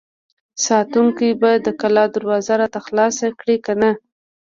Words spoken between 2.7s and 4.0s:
خلاصه کړي که نه!